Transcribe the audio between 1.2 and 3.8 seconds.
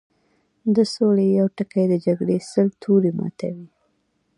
يو ټکی د جګړې سل تورې ماتوي